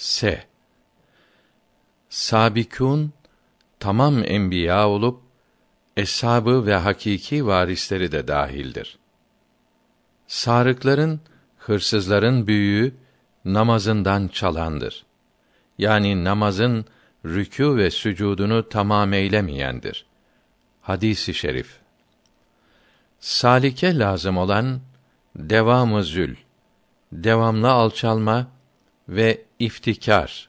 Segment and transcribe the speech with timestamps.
[0.00, 0.44] S.
[2.08, 3.12] Sabikûn
[3.80, 5.20] tamam enbiya olup
[5.96, 8.98] eshabı ve hakiki varisleri de dahildir.
[10.26, 11.20] Sarıkların,
[11.58, 12.94] hırsızların büyüğü
[13.44, 15.04] namazından çalandır.
[15.78, 16.84] Yani namazın
[17.24, 20.06] rükû ve sücudunu tamam eylemeyendir.
[20.82, 21.78] Hadisi şerif.
[23.18, 24.80] Salike lazım olan
[25.36, 26.36] devamı zül,
[27.12, 28.46] devamlı alçalma
[29.08, 30.48] ve iftikar,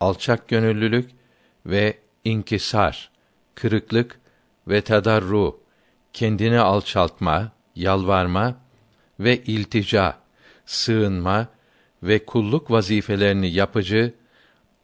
[0.00, 1.10] alçak gönüllülük
[1.66, 3.10] ve inkisar,
[3.54, 4.20] kırıklık
[4.68, 5.60] ve tadarru,
[6.12, 8.56] kendini alçaltma, yalvarma
[9.20, 10.18] ve iltica,
[10.66, 11.48] sığınma
[12.02, 14.14] ve kulluk vazifelerini yapıcı,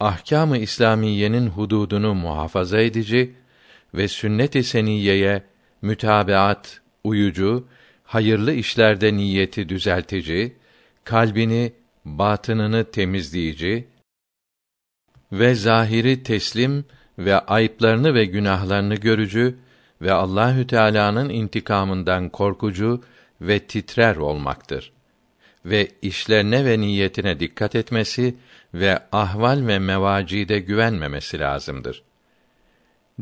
[0.00, 3.34] ahkâm-ı İslamiyenin hududunu muhafaza edici
[3.94, 5.42] ve sünnet-i seniyeye
[5.82, 7.66] mütabeat, uyucu,
[8.04, 10.56] hayırlı işlerde niyeti düzeltici,
[11.04, 11.72] kalbini,
[12.06, 13.88] batınını temizleyici
[15.32, 16.84] ve zahiri teslim
[17.18, 19.58] ve ayıplarını ve günahlarını görücü
[20.02, 23.02] ve Allahü Teala'nın intikamından korkucu
[23.40, 24.92] ve titrer olmaktır.
[25.64, 28.34] Ve işlerine ve niyetine dikkat etmesi
[28.74, 32.02] ve ahval ve mevacide güvenmemesi lazımdır.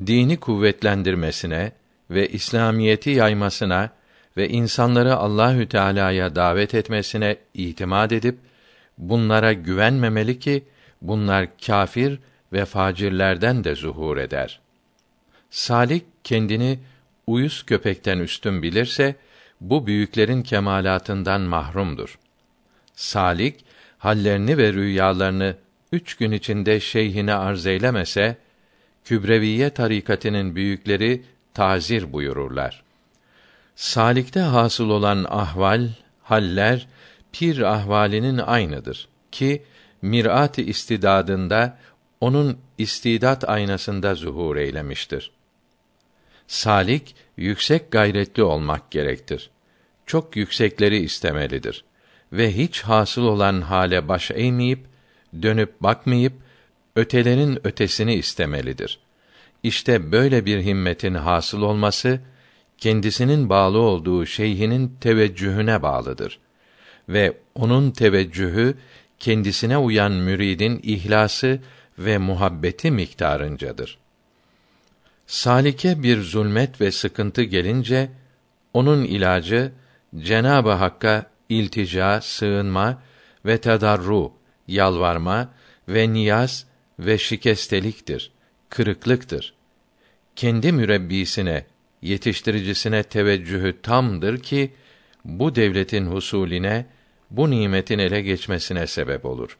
[0.06, 1.72] Dini kuvvetlendirmesine
[2.10, 3.90] ve İslamiyeti yaymasına
[4.36, 8.38] ve insanları Allahü Teala'ya davet etmesine itimat edip
[8.98, 10.64] bunlara güvenmemeli ki
[11.02, 12.18] bunlar kâfir
[12.52, 14.60] ve facirlerden de zuhur eder.
[15.50, 16.78] Salik kendini
[17.26, 19.16] uyuz köpekten üstün bilirse
[19.60, 22.18] bu büyüklerin kemalatından mahrumdur.
[22.94, 23.64] Salik
[23.98, 25.56] hallerini ve rüyalarını
[25.92, 28.36] üç gün içinde şeyhine arz eylemese,
[29.04, 31.22] Kübreviye tarikatının büyükleri
[31.54, 32.82] tazir buyururlar.
[33.76, 35.88] Salikte hasıl olan ahval,
[36.22, 36.86] haller
[37.34, 39.62] pir ahvalinin aynıdır ki
[40.02, 41.78] mirat-ı istidadında
[42.20, 45.30] onun istidat aynasında zuhur eylemiştir.
[46.46, 49.50] Salik yüksek gayretli olmak gerektir.
[50.06, 51.84] Çok yüksekleri istemelidir
[52.32, 54.80] ve hiç hasıl olan hale baş eğmeyip
[55.42, 56.32] dönüp bakmayıp
[56.96, 58.98] ötelerin ötesini istemelidir.
[59.62, 62.20] İşte böyle bir himmetin hasıl olması
[62.78, 66.38] kendisinin bağlı olduğu şeyhinin teveccühüne bağlıdır
[67.08, 68.74] ve onun teveccühü
[69.18, 71.60] kendisine uyan müridin ihlası
[71.98, 73.98] ve muhabbeti miktarıncadır.
[75.26, 78.10] Salike bir zulmet ve sıkıntı gelince
[78.74, 79.72] onun ilacı
[80.18, 83.02] Cenabı Hakk'a iltica, sığınma
[83.46, 84.32] ve tedarru,
[84.68, 85.48] yalvarma
[85.88, 86.66] ve niyaz
[86.98, 88.30] ve şikesteliktir,
[88.68, 89.54] kırıklıktır.
[90.36, 91.66] Kendi mürebbisine,
[92.02, 94.74] yetiştiricisine teveccühü tamdır ki
[95.24, 96.86] bu devletin husuline,
[97.30, 99.58] bu nimetin ele geçmesine sebep olur.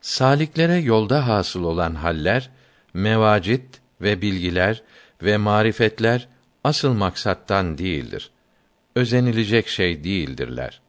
[0.00, 2.50] Saliklere yolda hasıl olan haller,
[2.94, 4.82] mevacit ve bilgiler
[5.22, 6.28] ve marifetler
[6.64, 8.30] asıl maksattan değildir.
[8.94, 10.80] Özenilecek şey değildirler.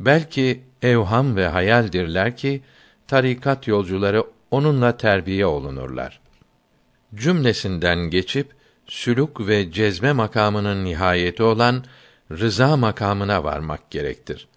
[0.00, 2.62] Belki evham ve hayaldirler ki
[3.06, 6.20] tarikat yolcuları onunla terbiye olunurlar.
[7.14, 8.50] Cümlesinden geçip
[8.86, 11.84] sülük ve cezme makamının nihayeti olan
[12.38, 14.48] rıza makamına varmak gerektir.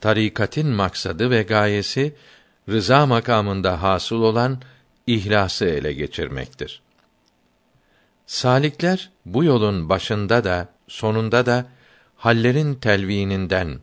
[0.00, 2.14] Tarikatin maksadı ve gayesi
[2.68, 4.60] rıza makamında hasıl olan
[5.06, 6.82] ihlası ele geçirmektir.
[8.26, 11.66] Salikler bu yolun başında da sonunda da
[12.16, 13.80] hallerin telvininden,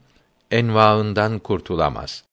[0.51, 2.23] envaından kurtulamaz.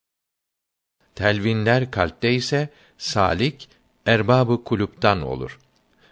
[1.15, 3.69] Telvinler kalpte ise salik
[4.05, 5.59] erbabı kuluptan olur.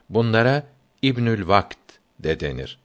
[0.09, 0.63] Bunlara
[1.01, 1.77] İbnül Vakt
[2.19, 2.79] de denir.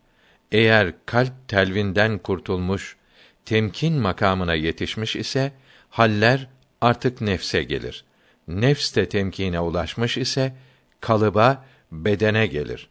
[0.53, 2.97] Eğer kalp telvinden kurtulmuş,
[3.45, 5.53] temkin makamına yetişmiş ise
[5.91, 6.49] haller
[6.81, 8.05] artık nefse gelir.
[8.49, 10.57] Nefs de temkine ulaşmış ise
[11.01, 12.89] kalıba, bedene gelir.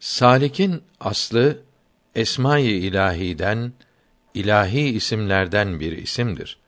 [0.00, 1.62] Salik'in aslı
[2.14, 3.72] esma-i ilahiden,
[4.34, 6.58] ilahi isimlerden bir isimdir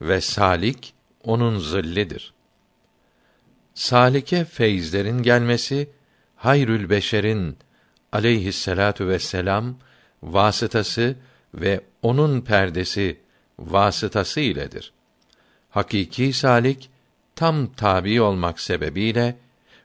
[0.00, 2.34] ve salik onun zillidir.
[3.74, 5.90] Salike feyizlerin gelmesi
[6.36, 7.58] hayrül beşerin
[8.12, 9.76] aleyhisselatu vesselam
[10.22, 11.16] vasıtası
[11.54, 13.18] ve onun perdesi
[13.58, 14.92] vasıtası iledir.
[15.70, 16.90] Hakiki salik
[17.36, 19.36] tam tabi olmak sebebiyle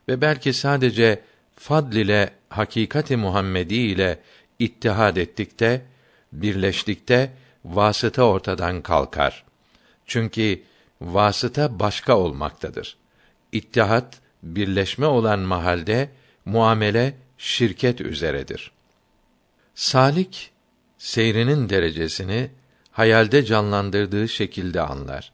[0.08, 1.22] ve belki sadece
[1.56, 4.18] fadl ile hakikati Muhammedi ile
[4.58, 5.82] ittihad ettikte,
[6.32, 7.32] birleştikte
[7.64, 9.44] vasıta ortadan kalkar.
[10.06, 10.62] Çünkü
[11.00, 12.96] vasıta başka olmaktadır.
[13.52, 16.10] İttihat, birleşme olan mahalde
[16.44, 18.72] muamele şirket üzeredir.
[19.74, 20.50] Salik
[20.98, 22.50] seyrinin derecesini
[22.90, 25.32] hayalde canlandırdığı şekilde anlar.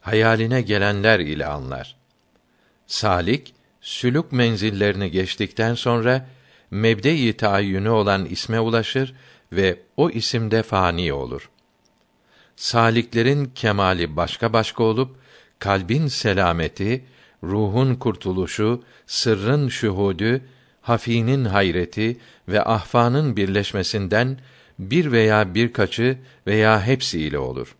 [0.00, 1.96] hayaline gelenler ile anlar.
[2.86, 6.28] Salik sülük menzillerini geçtikten sonra
[6.70, 9.14] mebde-i taayyünü olan isme ulaşır
[9.52, 11.50] ve o isimde fani olur.
[12.56, 15.16] Saliklerin kemali başka başka olup
[15.58, 17.04] kalbin selameti,
[17.42, 20.40] ruhun kurtuluşu, sırrın şuhudu,
[20.88, 22.16] hafinin hayreti
[22.48, 24.38] ve ahfanın birleşmesinden
[24.78, 27.76] bir veya birkaçı veya hepsiyle olur.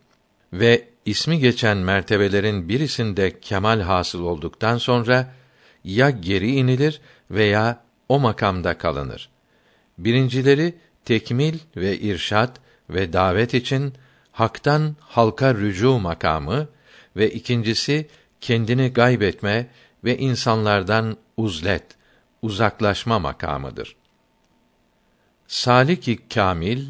[0.53, 5.33] Ve ismi geçen mertebelerin birisinde kemal hasıl olduktan sonra
[5.83, 7.01] ya geri inilir
[7.31, 9.29] veya o makamda kalınır.
[9.97, 10.75] Birincileri
[11.05, 12.59] tekmil ve irşat
[12.89, 13.93] ve davet için
[14.31, 16.67] haktan halka rücu makamı
[17.15, 18.07] ve ikincisi
[18.41, 19.67] kendini gaybetme
[20.03, 21.83] ve insanlardan uzlet,
[22.41, 23.95] uzaklaşma makamıdır.
[25.47, 26.87] Salik-i kamil,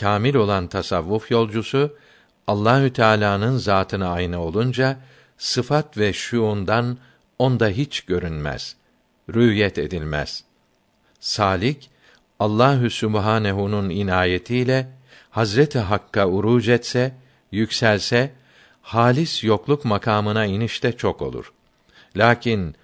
[0.00, 1.96] kamil olan tasavvuf yolcusu
[2.46, 4.98] Allahü Teala'nın zatına aynı olunca
[5.38, 6.98] sıfat ve şuundan
[7.38, 8.76] onda hiç görünmez,
[9.34, 10.44] rüyet edilmez.
[11.20, 11.90] Salik
[12.40, 14.88] Allahü Sübhanehu'nun inayetiyle
[15.30, 17.14] Hazreti Hakk'a uruc etse,
[17.52, 18.32] yükselse
[18.82, 21.52] halis yokluk makamına inişte çok olur.
[22.16, 22.74] Lakin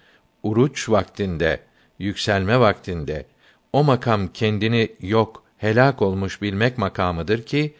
[0.43, 1.59] uruç vaktinde,
[1.99, 3.25] yükselme vaktinde
[3.73, 7.73] o makam kendini yok, helak olmuş bilmek makamıdır ki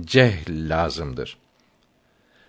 [0.00, 1.36] cehl lazımdır.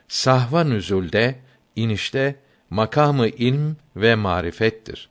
[0.07, 1.35] Sahva nüzulde,
[1.75, 2.35] inişte
[2.69, 5.09] makamı ilm ve marifettir.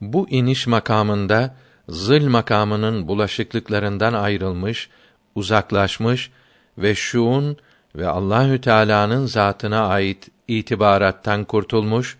[0.00, 1.56] Bu iniş makamında
[1.88, 4.90] zıl makamının bulaşıklıklarından ayrılmış,
[5.34, 6.30] uzaklaşmış
[6.78, 7.56] ve şuun
[7.96, 12.18] ve Allahü Teala'nın zatına ait itibarattan kurtulmuş,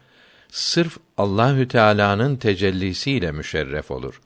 [0.53, 4.21] sırf Allahü Teala'nın tecellisiyle müşerref olur.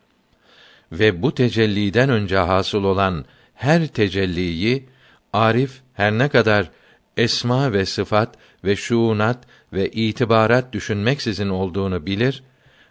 [0.93, 3.25] Ve bu tecelliden önce hasıl olan
[3.55, 4.89] her tecelliyi
[5.33, 6.71] arif her ne kadar
[7.17, 8.35] esma ve sıfat
[8.65, 12.43] ve şuunat ve itibarat düşünmeksizin olduğunu bilir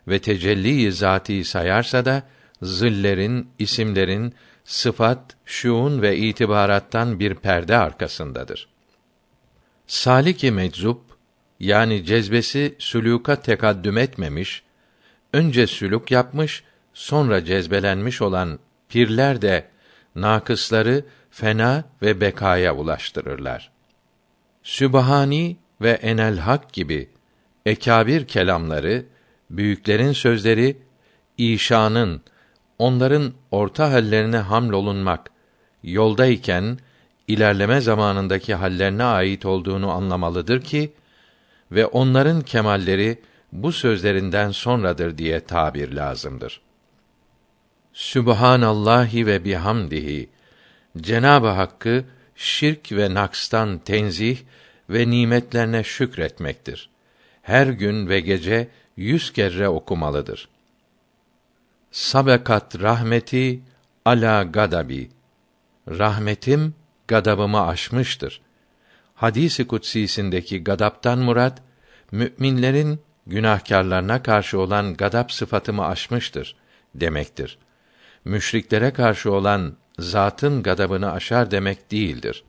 [0.07, 2.23] ve tecelli-i zati sayarsa da
[2.61, 4.33] zillerin, isimlerin,
[4.63, 8.67] sıfat, şuun ve itibarattan bir perde arkasındadır.
[9.87, 11.04] Saliki meczup
[11.59, 14.63] yani cezbesi sülûka tekaddüm etmemiş,
[15.33, 16.63] önce sülük yapmış,
[16.93, 18.59] sonra cezbelenmiş olan
[18.89, 19.65] pirler de
[20.15, 23.71] nakısları fena ve bekaya ulaştırırlar.
[24.63, 27.09] Sübhani ve enel hak gibi
[27.65, 29.05] ekabir kelamları,
[29.49, 30.77] büyüklerin sözleri
[31.37, 32.21] işanın
[32.79, 35.31] onların orta hallerine hamlolunmak,
[35.83, 36.77] yoldayken
[37.27, 40.93] ilerleme zamanındaki hallerine ait olduğunu anlamalıdır ki
[41.71, 43.21] ve onların kemalleri
[43.51, 46.61] bu sözlerinden sonradır diye tabir lazımdır.
[47.93, 50.29] Sübhanallahi ve bihamdihi
[50.97, 54.37] Cenab-ı Hakk'ı şirk ve nakstan tenzih
[54.89, 56.89] ve nimetlerine şükretmektir.
[57.41, 60.49] Her gün ve gece yüz kere okumalıdır.
[61.91, 63.61] Sabekat rahmeti
[64.05, 65.09] ala gadabi.
[65.87, 66.75] Rahmetim
[67.07, 68.41] gadabımı aşmıştır.
[69.15, 71.61] Hadisi kutsisindeki gadaptan murat
[72.11, 76.55] müminlerin günahkarlarına karşı olan gadap sıfatımı aşmıştır
[76.95, 77.57] demektir.
[78.25, 82.43] Müşriklere karşı olan zatın gadabını aşar demek değildir.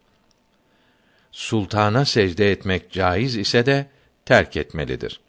[1.33, 3.87] Sultana secde etmek caiz ise de
[4.25, 5.21] terk etmelidir.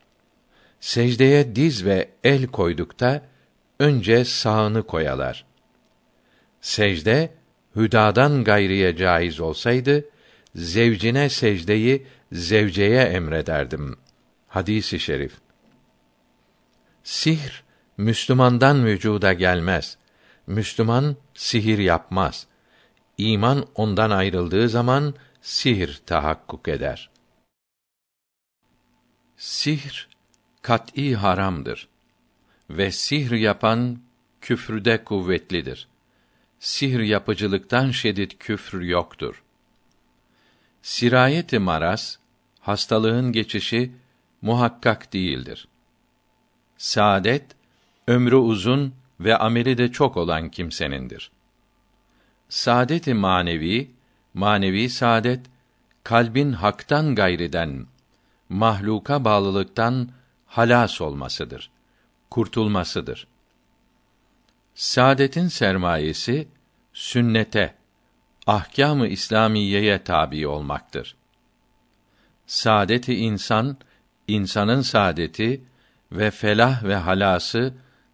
[0.80, 3.22] Secdeye diz ve el koydukta
[3.80, 5.46] önce sağını koyalar.
[6.62, 7.34] Secde
[7.76, 10.06] hüdadan gayriye caiz olsaydı
[10.58, 13.98] zevcine secdeyi zevceye emrederdim.
[14.48, 15.34] Hadisi şerif.
[17.04, 17.64] Sihr
[17.98, 19.98] Müslümandan vücuda gelmez.
[20.48, 22.48] Müslüman sihir yapmaz.
[23.18, 27.10] İman ondan ayrıldığı zaman sihir tahakkuk eder.
[29.38, 30.10] Sihr
[30.62, 31.88] kat'î haramdır
[32.70, 34.00] ve sihr yapan
[34.42, 35.88] küfrüde kuvvetlidir.
[36.60, 39.44] Sihr yapıcılıktan şedid küfr yoktur.
[40.82, 42.18] Sirayeti maras,
[42.60, 43.92] hastalığın geçişi
[44.42, 45.68] muhakkak değildir.
[46.78, 47.46] Saadet,
[48.08, 51.32] ömrü uzun ve ameli de çok olan kimsenindir.
[52.50, 53.92] Saadeti manevi,
[54.34, 55.46] manevi saadet,
[56.04, 57.86] kalbin haktan gayriden,
[58.50, 60.10] mahluka bağlılıktan
[60.46, 61.72] halas olmasıdır
[62.30, 63.28] kurtulmasıdır.
[64.76, 66.48] Saadetin sermayesi
[66.94, 67.74] sünnete,
[68.48, 71.16] ahkâm-ı İslamiyeye tabi olmaktır.
[72.46, 73.78] Saadeti insan,
[74.28, 75.62] insanın saadeti
[76.12, 77.74] ve felah ve halası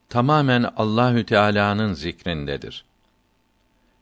[0.09, 2.85] tamamen Allahü Teala'nın zikrindedir.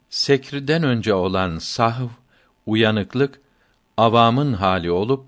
[0.09, 2.07] Sekrden önce olan sahv,
[2.65, 3.41] uyanıklık
[3.97, 5.25] avamın hali olup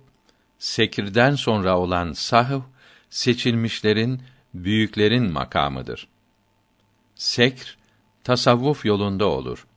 [0.59, 2.59] sekirden sonra olan sahv
[3.09, 4.21] seçilmişlerin,
[4.53, 6.07] büyüklerin makamıdır.
[7.15, 7.77] Sekr
[8.23, 9.67] tasavvuf yolunda olur.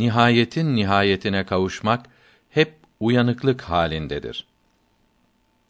[0.00, 2.06] Nihayetin nihayetine kavuşmak
[2.50, 4.46] hep uyanıklık halindedir.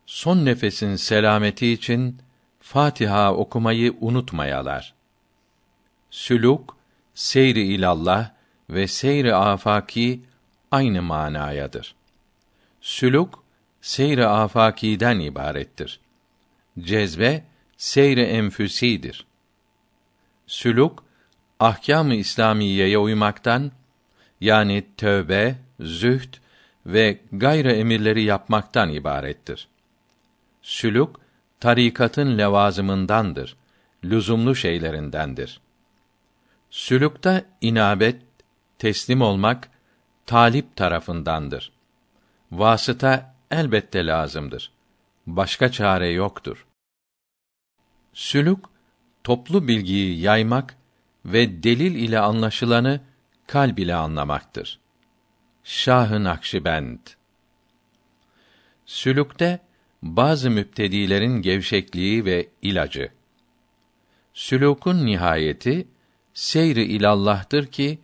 [0.07, 2.19] Son nefesin selameti için
[2.61, 4.95] Fatiha okumayı unutmayalar.
[6.11, 6.77] Süluk,
[7.15, 8.31] seyri ilallah
[8.71, 10.21] ve seyri afaki
[10.71, 11.95] aynı manayadır.
[12.81, 13.45] Süluk,
[13.81, 16.01] seyri afakiden ibarettir.
[16.79, 17.45] Cezbe,
[17.77, 19.27] seyri enfüsidir.
[20.47, 21.05] Süluk,
[21.61, 23.73] ahkâm-ı İslamiyeye uymaktan
[24.41, 26.35] yani tövbe, zühd
[26.87, 29.69] ve gayrı emirleri yapmaktan ibarettir.
[30.63, 31.09] Sülük
[31.61, 33.57] tarikatın levazımındandır,
[34.05, 35.61] lüzumlu şeylerindendir.
[36.71, 38.23] Sülükte inabet,
[38.79, 39.69] teslim olmak
[40.27, 41.73] talip tarafındandır.
[42.53, 44.73] Vasıta elbette lazımdır.
[45.27, 46.67] Başka çare yoktur.
[48.13, 48.59] Sülük
[49.25, 50.77] toplu bilgiyi yaymak
[51.25, 53.01] ve delil ile anlaşılanı
[53.51, 54.79] kalb ile anlamaktır.
[55.65, 56.99] Şah-ı Nakşibend
[58.87, 59.61] Sülükte
[60.03, 63.13] bazı müptedilerin gevşekliği ve ilacı.
[64.35, 65.89] Sülûkun nihayeti
[66.35, 67.99] seyri ilallah'tır ki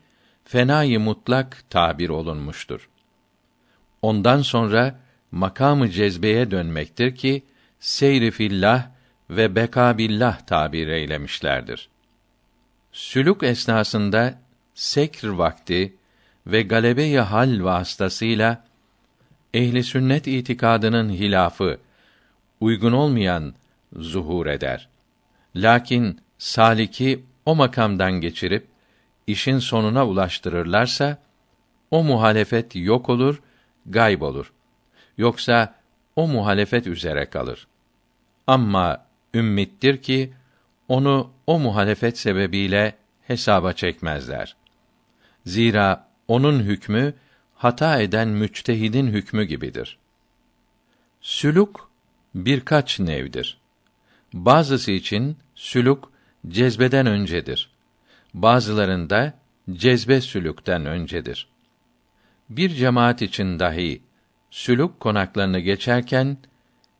[0.44, 2.88] fenayı mutlak tabir olunmuştur.
[4.02, 5.00] Ondan sonra
[5.30, 7.44] makamı cezbeye dönmektir ki
[7.80, 8.90] seyri fillah
[9.30, 11.88] ve beka billah tabir eylemişlerdir.
[12.92, 14.45] Sülük esnasında
[14.76, 15.96] sekr vakti
[16.46, 18.64] ve galebe-i hal vasıtasıyla
[19.54, 21.78] ehli sünnet itikadının hilafı
[22.60, 23.54] uygun olmayan
[23.92, 24.88] zuhur eder.
[25.56, 28.66] Lakin saliki o makamdan geçirip
[29.26, 31.18] işin sonuna ulaştırırlarsa
[31.90, 33.42] o muhalefet yok olur,
[33.86, 34.52] gayb olur.
[35.18, 35.74] Yoksa
[36.16, 37.66] o muhalefet üzere kalır.
[38.46, 40.32] Ama ümmittir ki
[40.88, 42.94] onu o muhalefet sebebiyle
[43.26, 44.56] hesaba çekmezler.
[45.46, 47.14] Zira onun hükmü
[47.54, 49.98] hata eden müçtehidin hükmü gibidir.
[51.20, 51.76] Sülük
[52.34, 53.58] birkaç nevdir.
[54.32, 55.98] Bazısı için sülük
[56.48, 57.70] cezbeden öncedir.
[58.34, 59.34] Bazılarında
[59.72, 61.48] cezbe sülükten öncedir.
[62.50, 64.02] Bir cemaat için dahi
[64.50, 66.36] sülük konaklarını geçerken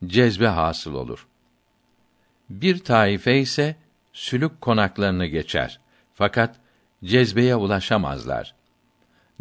[0.07, 1.27] cezbe hasıl olur.
[2.51, 3.77] Bir taife ise
[4.13, 5.81] sülük konaklarını geçer.
[6.15, 6.57] Fakat
[7.05, 8.55] cezbeye ulaşamazlar.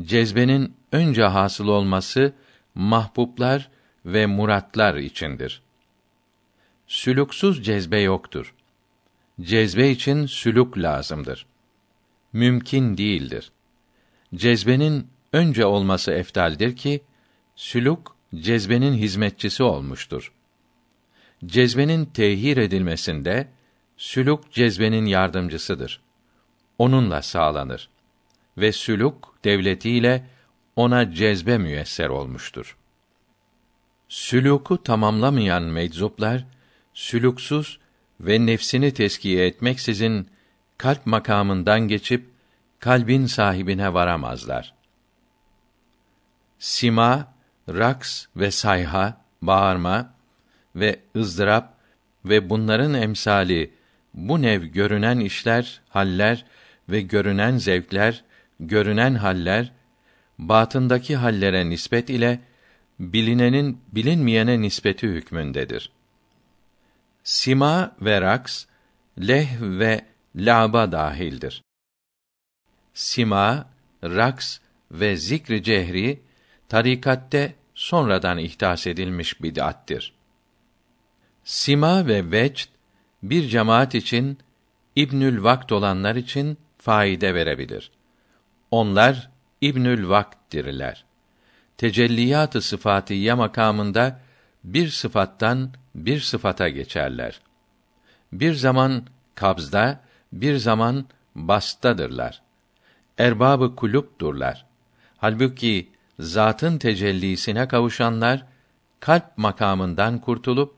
[0.01, 2.33] Cezbenin önce hasıl olması
[2.75, 3.69] mahbublar
[4.05, 5.62] ve muratlar içindir.
[6.88, 8.53] Sülüksüz cezbe yoktur.
[9.41, 11.45] Cezbe için sülük lazımdır.
[12.33, 13.51] Mümkün değildir.
[14.35, 17.01] Cezbenin önce olması eftaldir ki
[17.55, 18.00] sülük
[18.35, 20.33] cezbenin hizmetçisi olmuştur.
[21.45, 23.47] Cezbenin tehir edilmesinde
[23.97, 26.04] sülük cezbenin yardımcısıdır.
[26.77, 27.89] Onunla sağlanır
[28.58, 30.27] ve sülük devletiyle
[30.75, 32.77] ona cezbe müyesser olmuştur.
[34.10, 36.46] Sülûku tamamlamayan meczuplar
[36.94, 37.79] sülüksüz
[38.20, 40.29] ve nefsini teskiye etmeksizin
[40.77, 42.29] kalp makamından geçip
[42.79, 44.74] kalbin sahibine varamazlar.
[46.60, 47.34] Sima,
[47.70, 50.13] raks ve sayha, bağırma
[50.75, 51.74] ve ızdırap
[52.25, 53.74] ve bunların emsali
[54.13, 56.46] bu nev görünen işler, haller
[56.89, 58.24] ve görünen zevkler,
[58.60, 59.72] görünen haller
[60.38, 62.39] batındaki hallere nispet ile
[63.00, 65.92] bilinenin bilinmeyene nispeti hükmündedir.
[67.24, 68.65] Sima ve raks,
[69.20, 71.63] leh ve laba dahildir.
[72.94, 73.70] Sima,
[74.04, 74.60] raks
[74.92, 76.22] ve zikri cehri
[76.70, 80.13] tarikatte sonradan ihdas edilmiş bid'attir.
[81.44, 82.70] Sima ve vecd
[83.24, 84.38] bir cemaat için
[84.96, 87.92] İbnül Vakt olanlar için faide verebilir.
[88.72, 89.30] Onlar
[89.62, 91.06] İbnül Vakt'tirler.
[91.77, 94.20] Tecelliyat-ı sıfatiyye makamında
[94.63, 97.42] bir sıfattan bir sıfata geçerler.
[98.34, 99.04] Bir zaman
[99.36, 100.00] kabzda,
[100.34, 102.42] bir zaman bastadırlar.
[103.18, 104.65] Erbabı kulüpdurlar.
[105.18, 105.89] Halbuki
[106.20, 108.46] zatın tecellisine kavuşanlar
[109.00, 110.75] kalp makamından kurtulup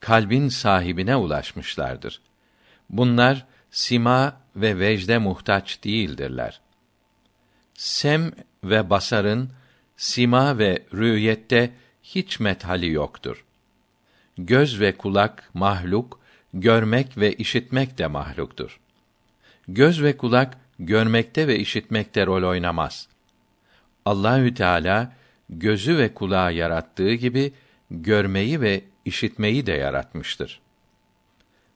[0.00, 2.20] kalbin sahibine ulaşmışlardır.
[2.90, 6.60] Bunlar sima ve vecde muhtaç değildirler.
[7.74, 8.32] Sem
[8.64, 9.50] ve basarın
[9.96, 11.70] sima ve rüyette
[12.02, 13.44] hiç methali yoktur.
[14.38, 16.20] Göz ve kulak mahluk,
[16.54, 18.80] görmek ve işitmek de mahluktur.
[19.68, 23.08] Göz ve kulak görmekte ve işitmekte rol oynamaz.
[24.04, 25.12] Allahü Teala
[25.50, 27.52] gözü ve kulağı yarattığı gibi
[27.90, 30.60] görmeyi ve işitmeyi de yaratmıştır.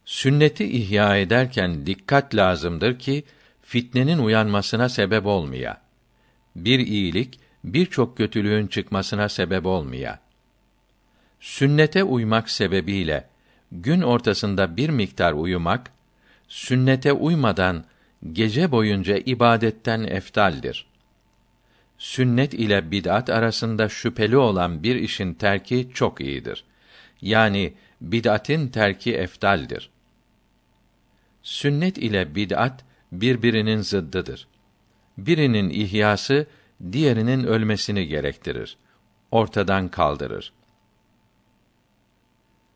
[0.06, 3.24] Sünneti ihya ederken dikkat lazımdır ki
[3.62, 5.80] fitnenin uyanmasına sebep olmaya.
[6.56, 10.20] Bir iyilik birçok kötülüğün çıkmasına sebep olmaya.
[11.40, 13.28] Sünnete uymak sebebiyle
[13.72, 15.90] gün ortasında bir miktar uyumak,
[16.48, 17.84] sünnete uymadan
[18.32, 20.86] gece boyunca ibadetten eftaldir.
[21.98, 26.64] Sünnet ile bid'at arasında şüpheli olan bir işin terki çok iyidir.
[27.22, 29.90] Yani bid'atin terki eftaldir.
[31.46, 34.48] Sünnet ile bid'at birbirinin zıddıdır.
[35.18, 36.46] Birinin ihyası
[36.92, 38.76] diğerinin ölmesini gerektirir.
[39.30, 40.52] Ortadan kaldırır.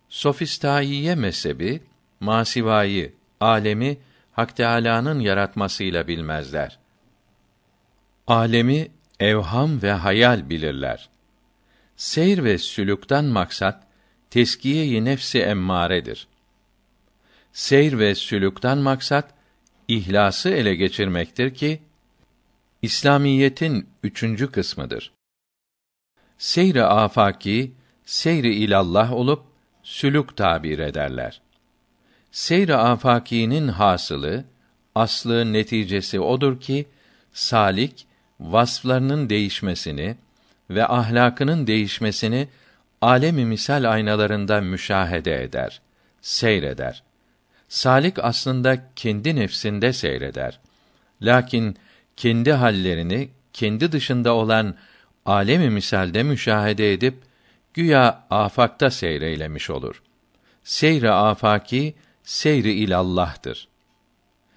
[0.08, 1.82] Sofistaiye mezhebi
[2.20, 3.98] masivayı, alemi
[4.32, 6.78] Hak Teâlâ'nın yaratmasıyla bilmezler.
[8.26, 8.88] Alemi
[9.20, 11.08] evham ve hayal bilirler.
[11.96, 13.86] Seyr ve sülükten maksat
[14.30, 16.29] teskiye-i nefsi emmaredir.
[17.52, 19.34] Seyr ve sülükten maksat
[19.88, 21.82] ihlası ele geçirmektir ki
[22.82, 25.12] İslamiyetin üçüncü kısmıdır.
[26.38, 27.72] Seyr-i afaki,
[28.04, 29.42] seyr-i ilallah olup
[29.82, 31.40] sülük tabir ederler.
[32.30, 34.44] Seyr-i afakînin hasılı,
[34.94, 36.86] aslı neticesi odur ki
[37.32, 38.06] salik
[38.40, 40.16] vasflarının değişmesini
[40.70, 42.48] ve ahlakının değişmesini
[43.00, 45.80] alemi misal aynalarında müşahede eder,
[46.20, 47.09] seyreder.
[47.70, 50.60] Salik aslında kendi nefsinde seyreder.
[51.22, 51.76] Lakin
[52.16, 54.74] kendi hallerini kendi dışında olan
[55.26, 57.14] alemi misalde müşahede edip
[57.74, 60.02] güya afakta seyreylemiş olur.
[60.64, 63.68] Seyre afaki seyri ilallah'tır.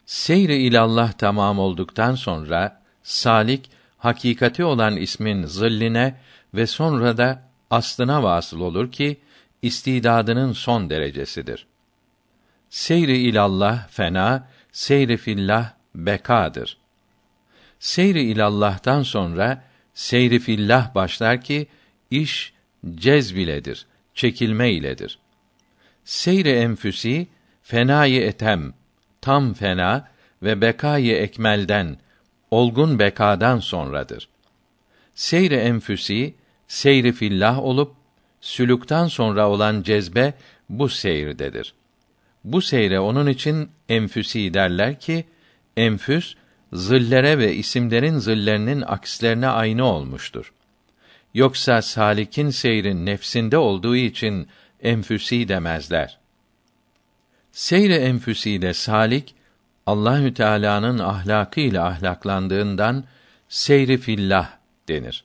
[0.05, 6.15] Seyri ilallah tamam olduktan sonra salik hakikati olan ismin zilline
[6.53, 9.22] ve sonra da aslına vasıl olur ki
[9.62, 11.67] istidadının son derecesidir.
[12.74, 16.77] Seyri ilallah fena, seyri fillah bekadır.
[17.79, 21.68] Seyri ilallah'tan sonra seyri fillah başlar ki
[22.12, 22.53] iş
[22.96, 25.20] cezbiledir, çekilme iledir.
[26.03, 27.27] Seyri enfüsi
[27.64, 28.74] fenayı etem,
[29.22, 30.07] tam fena
[30.44, 31.98] ve bekayı ekmelden,
[32.51, 34.29] olgun bekadan sonradır.
[35.16, 36.36] Seyri enfüsi,
[36.68, 37.96] seyri fillah olup,
[38.42, 40.33] sülükten sonra olan cezbe
[40.70, 41.74] bu seyrdedir.
[42.44, 45.25] Bu seyre onun için enfüsi derler ki,
[45.77, 46.36] enfüs,
[46.74, 50.53] zillere ve isimlerin zillerinin akslerine aynı olmuştur.
[51.34, 54.48] Yoksa salikin seyrin nefsinde olduğu için
[54.82, 56.20] enfüsi demezler.
[57.51, 59.36] Seyre enfüsiyle salik
[59.86, 63.03] Allahü Teala'nın ahlakı ile ahlaklandığından
[63.50, 64.50] seyri fillah
[64.88, 65.24] denir.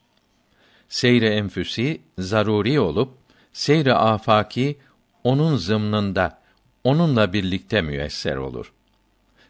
[0.88, 3.14] Seyre enfüsi zaruri olup
[3.52, 4.78] seyre afaki
[5.24, 6.38] onun zımnında
[6.84, 8.72] onunla birlikte müyesser olur.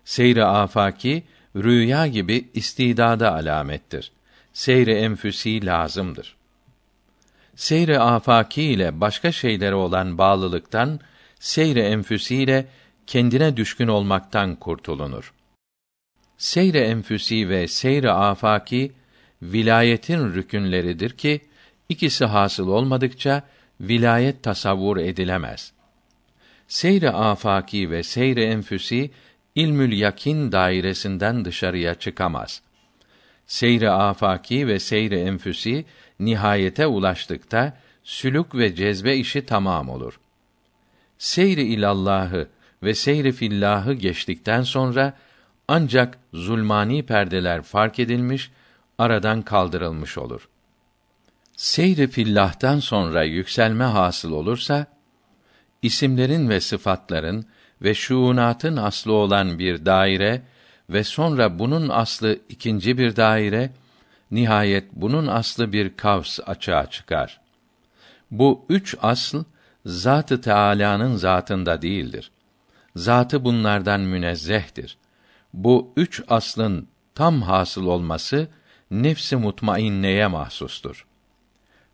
[0.04, 1.22] Seyre afaki
[1.56, 4.12] rüya gibi istidada alamettir.
[4.52, 6.36] Seyre enfüsi lazımdır.
[7.56, 11.00] Seyre afaki ile başka şeylere olan bağlılıktan
[11.40, 12.66] seyre enfüsiyle
[13.06, 15.34] kendine düşkün olmaktan kurtulunur.
[16.38, 18.92] Seyre enfüsi ve seyre afaki
[19.42, 21.40] vilayetin rükünleridir ki
[21.88, 23.42] ikisi hasıl olmadıkça
[23.80, 25.72] vilayet tasavvur edilemez.
[26.68, 29.10] Seyre afaki ve seyre enfüsi
[29.54, 32.62] ilmül yakin dairesinden dışarıya çıkamaz.
[33.46, 35.84] Seyre afaki ve seyre enfüsi
[36.20, 40.20] nihayete ulaştıkta sülük ve cezbe işi tamam olur
[41.18, 42.48] seyri ilallahı
[42.82, 45.18] ve seyri fillahı geçtikten sonra
[45.68, 48.50] ancak zulmani perdeler fark edilmiş,
[48.98, 50.48] aradan kaldırılmış olur.
[51.56, 54.86] Seyri fillah'tan sonra yükselme hasıl olursa
[55.82, 57.46] isimlerin ve sıfatların
[57.82, 60.42] ve şuunatın aslı olan bir daire
[60.90, 63.70] ve sonra bunun aslı ikinci bir daire,
[64.30, 67.40] nihayet bunun aslı bir kavs açığa çıkar.
[68.30, 69.44] Bu üç asıl
[69.86, 72.30] Zat-ı Teâlâ'nın zatında değildir.
[72.96, 74.96] Zatı bunlardan münezzehtir.
[75.54, 78.48] Bu üç aslın tam hasıl olması
[78.90, 81.06] nefsi mutmainneye mahsustur.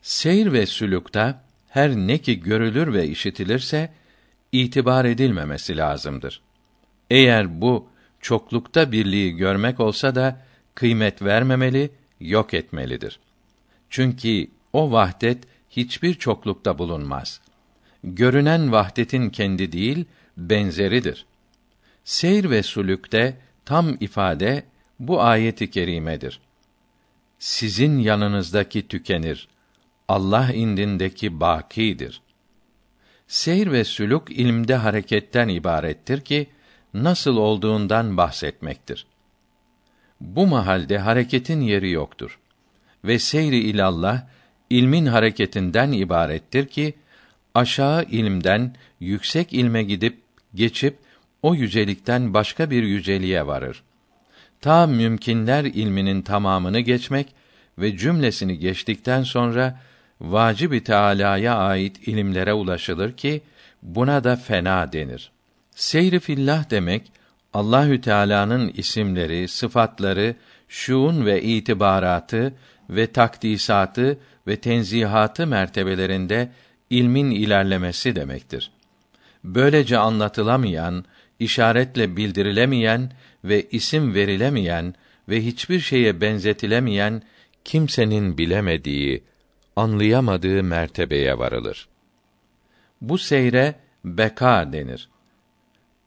[0.03, 1.35] Seyr ve sülükte
[1.75, 3.93] her ne ki görülür ve işitilirse
[4.53, 6.41] itibar edilmemesi lazımdır.
[7.11, 7.89] Eğer bu
[8.21, 10.41] çoklukta birliği görmek olsa da
[10.75, 13.19] kıymet vermemeli, yok etmelidir.
[13.91, 17.41] Çünkü o vahdet hiçbir çoklukta bulunmaz
[18.05, 20.05] görünen vahdetin kendi değil,
[20.37, 21.27] benzeridir.
[22.05, 24.65] Seyr ve sulükte tam ifade
[24.99, 26.41] bu ayeti kerimedir.
[27.39, 29.49] Sizin yanınızdaki tükenir,
[30.09, 32.21] Allah indindeki bakidir.
[33.27, 36.47] Seyr ve sülük ilmde hareketten ibarettir ki
[36.95, 39.07] nasıl olduğundan bahsetmektir.
[40.21, 42.39] Bu mahalde hareketin yeri yoktur.
[43.05, 44.23] Ve seyri ilallah
[44.71, 46.95] ilmin hareketinden ibarettir ki
[47.55, 50.19] aşağı ilimden yüksek ilme gidip
[50.55, 50.99] geçip
[51.43, 53.83] o yücelikten başka bir yüceliğe varır.
[54.61, 57.27] Ta mümkinler ilminin tamamını geçmek
[57.79, 59.81] ve cümlesini geçtikten sonra
[60.21, 63.43] vacib-i Teâlâ'ya ait ilimlere ulaşılır ki
[63.83, 65.31] buna da fena denir.
[65.71, 67.13] Seyri fillah demek
[67.55, 70.35] Allahü Teala'nın isimleri, sıfatları,
[70.69, 72.55] şuun ve itibaratı
[72.91, 76.49] ve takdisatı ve tenzihatı mertebelerinde
[76.91, 78.71] ilmin ilerlemesi demektir.
[79.45, 81.05] Böylece anlatılamayan,
[81.39, 83.13] işaretle bildirilemeyen
[83.45, 84.95] ve isim verilemeyen
[85.29, 87.23] ve hiçbir şeye benzetilemeyen
[87.65, 89.23] kimsenin bilemediği,
[89.77, 91.89] anlayamadığı mertebeye varılır.
[93.01, 95.09] Bu seyre beka denir.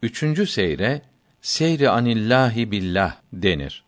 [0.02, 1.02] Üçüncü seyre
[1.42, 3.84] seyri anillahi billah denir.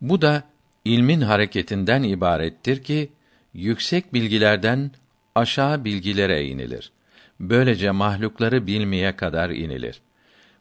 [0.00, 0.42] Bu da
[0.84, 3.12] ilmin hareketinden ibarettir ki
[3.54, 4.90] yüksek bilgilerden
[5.34, 6.92] aşağı bilgilere inilir.
[7.40, 10.00] Böylece mahlukları bilmeye kadar inilir.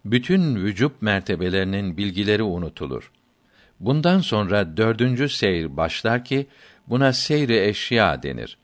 [0.05, 3.11] Bütün vücub mertebelerinin bilgileri unutulur.
[3.79, 6.47] Bundan sonra dördüncü seyir başlar ki
[6.91, 8.57] buna seyri eşya denir.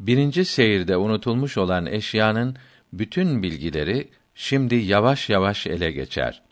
[0.00, 2.56] Birinci seyirde unutulmuş olan eşyanın
[2.92, 6.42] bütün bilgileri şimdi yavaş yavaş ele geçer.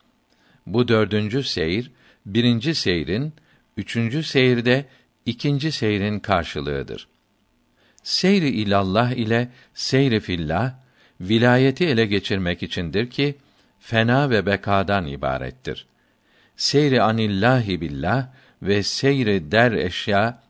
[0.66, 1.90] Bu dördüncü seyir,
[2.26, 3.32] birinci seyrin,
[3.76, 4.84] üçüncü seyirde
[5.26, 7.08] ikinci seyrin karşılığıdır.
[8.02, 10.74] Seyri ilallah ile seyri fillah,
[11.20, 13.34] vilayeti ele geçirmek içindir ki,
[13.80, 15.86] fena ve bekadan ibarettir.
[16.56, 18.28] Seyri anillahi billah
[18.62, 20.41] ve seyri der eşya,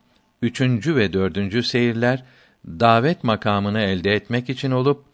[0.43, 2.25] üçüncü ve dördüncü seyirler,
[2.67, 5.05] davet makamını elde etmek için olup,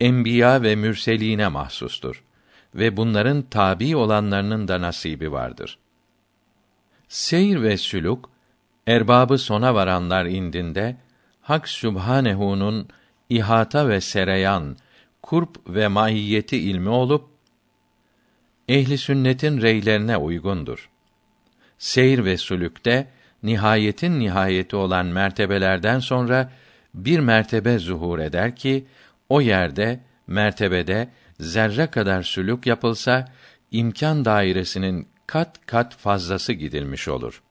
[0.00, 2.24] enbiya ve mürseline mahsustur
[2.74, 5.78] ve bunların tabi olanlarının da nasibi vardır.
[7.08, 8.18] Seyr ve sülük
[8.86, 10.96] erbabı sona varanlar indinde
[11.40, 12.88] Hak Sübhanehu'nun
[13.28, 14.76] ihata ve sereyan,
[15.22, 17.28] kurp ve mahiyeti ilmi olup
[18.68, 20.90] ehli sünnetin reylerine uygundur.
[21.78, 23.08] Seyr ve sülükte
[23.42, 26.50] nihayetin nihayeti olan mertebelerden sonra
[26.94, 28.86] bir mertebe zuhur eder ki
[29.28, 31.08] o yerde mertebede
[31.40, 33.28] zerre kadar sülük yapılsa
[33.70, 37.42] imkan dairesinin kat kat fazlası gidilmiş olur.